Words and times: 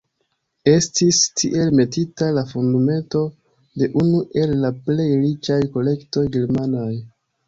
Estis 0.69 1.17
tiel 1.41 1.73
metita 1.79 2.29
la 2.37 2.43
fundamento 2.51 3.21
de 3.81 3.89
unu 4.05 4.23
el 4.45 4.55
la 4.63 4.71
plej 4.87 5.05
riĉaj 5.19 5.59
kolektoj 5.77 6.25
germanaj. 6.37 6.89